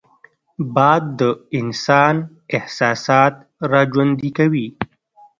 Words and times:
باد 0.75 1.03
د 1.19 1.21
انسان 1.59 2.15
احساسات 2.57 3.33
راژوندي 3.71 4.29
کوي 4.37 4.67